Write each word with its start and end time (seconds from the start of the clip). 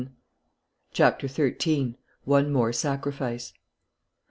CHAPTER 0.93 1.27
XIII. 1.27 1.93
ONE 2.25 2.51
MORE 2.51 2.73
SACRIFICE. 2.73 3.53